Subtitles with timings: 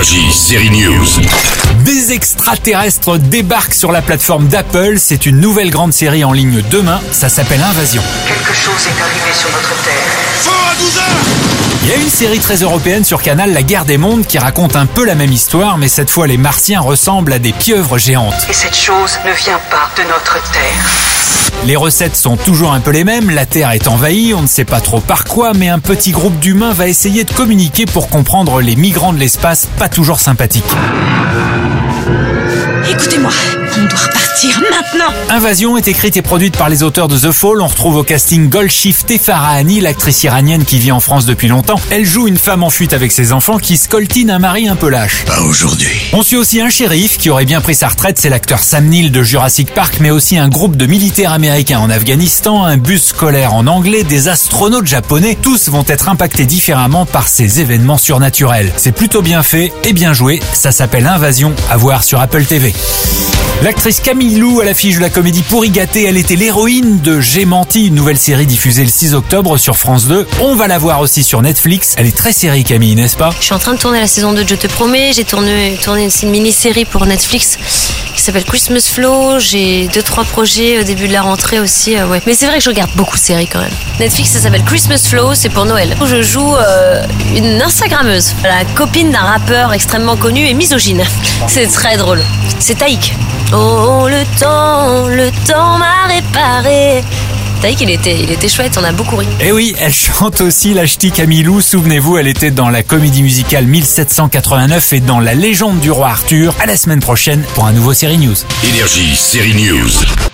[0.00, 1.06] Énergie, série News.
[1.84, 4.94] Des extraterrestres débarquent sur la plateforme d'Apple.
[4.96, 7.02] C'est une nouvelle grande série en ligne demain.
[7.12, 8.02] Ça s'appelle Invasion.
[8.26, 10.00] Quelque chose est arrivé sur notre Terre.
[11.90, 14.76] Il y a une série très européenne sur Canal, La guerre des mondes, qui raconte
[14.76, 18.46] un peu la même histoire, mais cette fois les martiens ressemblent à des pieuvres géantes.
[18.48, 21.64] Et cette chose ne vient pas de notre Terre.
[21.66, 24.64] Les recettes sont toujours un peu les mêmes, la Terre est envahie, on ne sait
[24.64, 28.60] pas trop par quoi, mais un petit groupe d'humains va essayer de communiquer pour comprendre
[28.60, 30.62] les migrants de l'espace, pas toujours sympathiques.
[32.88, 33.32] Écoutez-moi,
[34.48, 35.12] maintenant.
[35.28, 37.60] Invasion est écrite et produite par les auteurs de The Fall.
[37.60, 41.80] On retrouve au casting Golshifteh Farahani, l'actrice iranienne qui vit en France depuis longtemps.
[41.90, 44.88] Elle joue une femme en fuite avec ses enfants qui scoltine un mari un peu
[44.88, 45.24] lâche.
[45.26, 45.88] Pas aujourd'hui.
[46.12, 49.12] On suit aussi un shérif qui aurait bien pris sa retraite, c'est l'acteur Sam Neill
[49.12, 53.54] de Jurassic Park, mais aussi un groupe de militaires américains en Afghanistan, un bus scolaire
[53.54, 55.36] en anglais, des astronautes japonais.
[55.40, 58.72] Tous vont être impactés différemment par ces événements surnaturels.
[58.76, 60.40] C'est plutôt bien fait et bien joué.
[60.54, 62.72] Ça s'appelle Invasion, à voir sur Apple TV.
[63.62, 67.44] L'actrice Camille Lou à l'affiche de la comédie Pourri gâté, elle était l'héroïne de J'ai
[67.44, 70.26] menti, une nouvelle série diffusée le 6 octobre sur France 2.
[70.40, 71.94] On va la voir aussi sur Netflix.
[71.98, 73.28] Elle est très série Camille, n'est-ce pas?
[73.38, 75.12] Je suis en train de tourner la saison 2 de Je te promets.
[75.12, 75.78] J'ai tourné,
[76.22, 77.58] une mini-série pour Netflix
[78.16, 79.38] qui s'appelle Christmas Flow.
[79.38, 81.98] J'ai deux trois projets au début de la rentrée aussi.
[81.98, 82.18] euh.
[82.26, 83.74] Mais c'est vrai que je regarde beaucoup de séries quand même.
[83.98, 85.34] Netflix, ça s'appelle Christmas Flow.
[85.34, 85.94] C'est pour Noël.
[86.06, 87.02] Je joue euh,
[87.36, 91.04] une Instagrammeuse, la copine d'un rappeur extrêmement connu et misogyne.
[91.46, 92.22] C'est très drôle.
[92.58, 93.12] C'est Taïk.
[93.52, 97.02] Oh le temps, le temps m'a réparé.
[97.60, 98.78] Taïk, il était, il était chouette.
[98.80, 99.26] On a beaucoup ri.
[99.40, 101.60] Eh oui, elle chante aussi la ch'ti Camille Lou.
[101.60, 106.54] Souvenez-vous, elle était dans la comédie musicale 1789 et dans La légende du roi Arthur.
[106.60, 108.36] À la semaine prochaine pour un nouveau série news.
[108.64, 110.29] Énergie, série News.